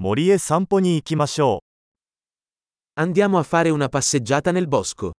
[0.00, 1.64] 森へ散歩に行きましょ
[2.96, 5.08] Andiamo a fare una passeggiata nel bosco.
[5.08, 5.12] う。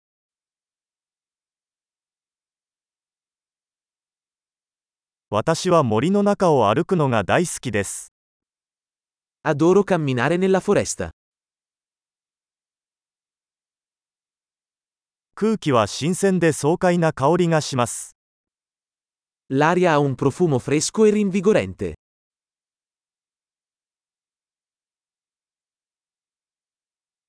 [5.29, 8.13] 私は森の中を歩くのが大好きです。
[9.43, 11.09] Adoro camminare nella foresta.
[15.35, 18.15] 空気は新鮮で爽快な香りがします。
[19.51, 21.95] L'aria ha un profumo fresco e rinvigorente.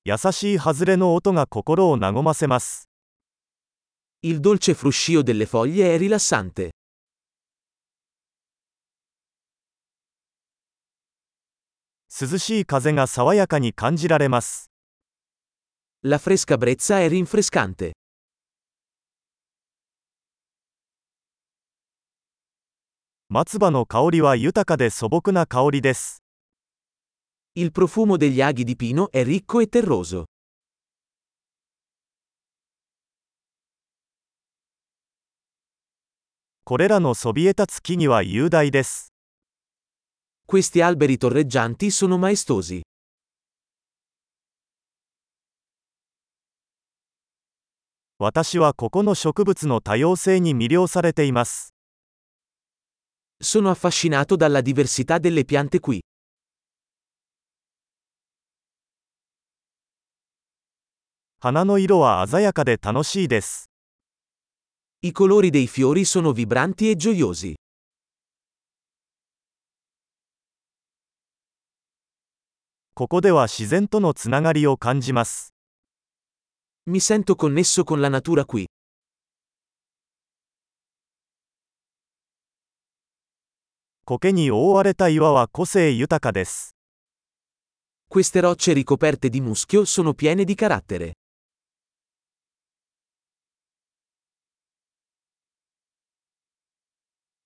[0.03, 2.89] 優しい外れの音が心を和ませます。
[4.23, 6.71] Il dolce fruscio delle foglie è rilassante.
[12.09, 14.71] 涼しい風が爽やかに感じられます。
[16.03, 17.91] La fresca brezza è rinfrescante.
[23.29, 26.23] 松葉の香りは豊かで素朴な香りです。
[27.53, 30.23] Il profumo degli aghi di pino è ricco e terroso.
[40.45, 42.81] Questi alberi torreggianti sono maestosi.
[53.37, 55.99] Sono affascinato dalla diversità delle piante qui.
[61.40, 63.70] 花の色は鮮やかで楽しいです。
[65.02, 67.54] I colori dei fiori sono vibranti e gioiosi.
[72.94, 75.52] ここでは自然とのつながりを感じます。
[76.88, 78.66] Mi sento connesso con la natura qui.
[84.06, 86.74] 苔に覆われた岩は個性豊かです。
[88.08, 91.14] Queste rocce ricoperte di muschio sono piene di carattere.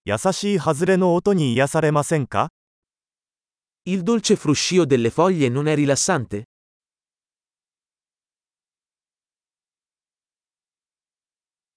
[0.08, 2.50] 優しい外れの音に癒されませんか
[3.86, 6.44] Il dolce fruscio delle foglie non è rilassante?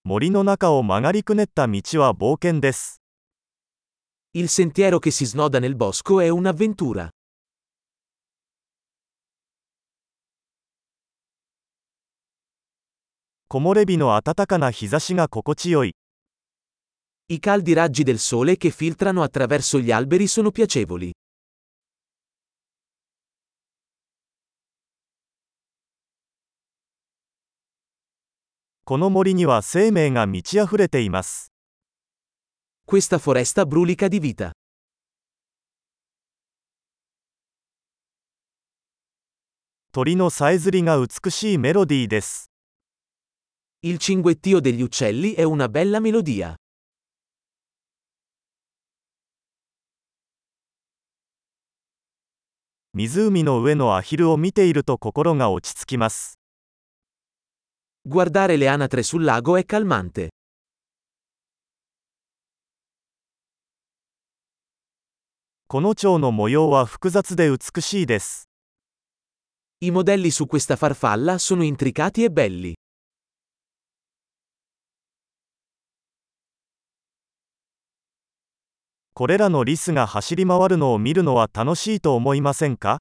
[0.04, 3.00] 森の中を曲がりくねった道は冒険です。
[4.34, 7.08] Il sentiero che si snoda nel bosco è un'avventura.
[13.48, 15.94] 木漏れ日の暖かな日差しが心地よい。
[17.30, 21.12] I caldi raggi del sole che filtrano attraverso gli alberi sono piacevoli.
[32.82, 34.50] Questa foresta brulica di vita.
[43.80, 46.56] Il cinguettio degli uccelli è una bella melodia.
[52.97, 56.37] 湖の上のアヒルを見ていると心が落ち着きます。
[58.07, 60.29] Guardare le anatre sul lago è calmante.
[65.67, 68.47] この蝶の模様は複雑で美しいです。
[69.81, 72.75] I modelli su questa farfalla sono intricati e belli.
[79.18, 83.00] これらのリスが走り回るのを見るのは楽しいと思いませんか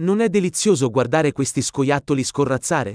[0.00, 2.94] Non è delizioso guardare questi scoiattoli scorrazzare?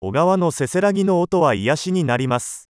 [0.00, 2.68] 小川のせせらぎの音は癒しになります。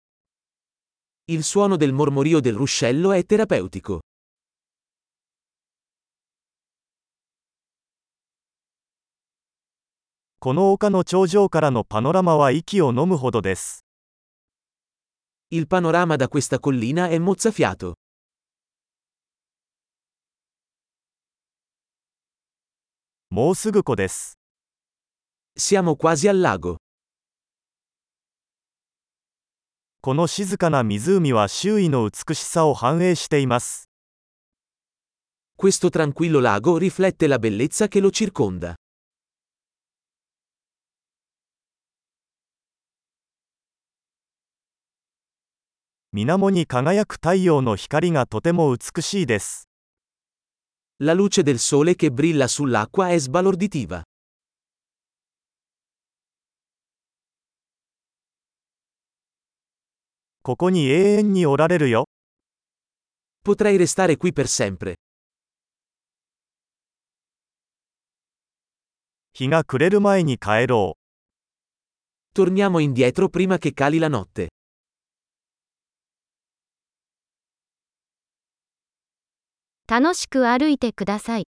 [1.27, 4.00] Il suono del mormorio del ruscello è terapeutico.
[10.43, 13.84] この丘の頂上からのパノラマは息を飲むほどです。
[15.51, 17.93] Il panorama da questa collina è mozzafiato.
[23.29, 24.38] もうすぐ湖です。
[25.59, 26.79] Siamo quasi al lago.
[30.00, 33.91] この静かな湖は周囲の美しさを反映しています。
[35.59, 38.75] Questo tranquillo lago riflette la bellezza che lo circonda.
[38.75, 38.80] ●
[46.12, 49.69] 水面に輝く太陽の光がとても美しいです。
[50.99, 54.03] La luce del sole che brilla sull'acqua è sbalorditiva.
[60.43, 62.09] ここに永遠におられるよ。
[63.45, 64.97] Potrei restare qui per sempre.
[69.33, 71.01] 日が暮れる前に帰ろう。
[72.35, 74.50] Torniamo indietro prima che cali la notte.
[79.90, 81.50] 楽しく歩いてください。